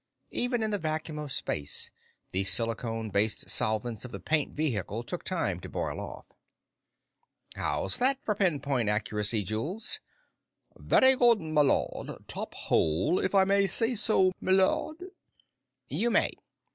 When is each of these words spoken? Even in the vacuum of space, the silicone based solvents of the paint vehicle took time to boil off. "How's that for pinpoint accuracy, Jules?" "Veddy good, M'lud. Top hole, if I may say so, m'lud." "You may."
Even 0.31 0.63
in 0.63 0.71
the 0.71 0.79
vacuum 0.79 1.19
of 1.19 1.31
space, 1.31 1.91
the 2.31 2.43
silicone 2.43 3.11
based 3.11 3.51
solvents 3.51 4.03
of 4.03 4.09
the 4.11 4.19
paint 4.19 4.55
vehicle 4.55 5.03
took 5.03 5.23
time 5.23 5.59
to 5.59 5.69
boil 5.69 5.99
off. 5.99 6.25
"How's 7.55 7.99
that 7.99 8.17
for 8.25 8.33
pinpoint 8.33 8.89
accuracy, 8.89 9.43
Jules?" 9.43 9.99
"Veddy 10.75 11.15
good, 11.19 11.37
M'lud. 11.39 12.25
Top 12.27 12.55
hole, 12.55 13.19
if 13.19 13.35
I 13.35 13.43
may 13.43 13.67
say 13.67 13.93
so, 13.93 14.31
m'lud." 14.41 15.11
"You 15.87 16.09
may." 16.09 16.31